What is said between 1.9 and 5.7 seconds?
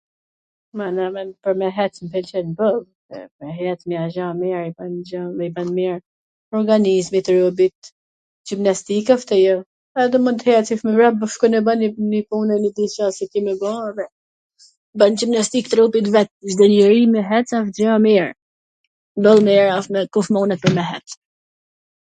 mw pwlqen boll, e hecmja a gja e mir, i bwn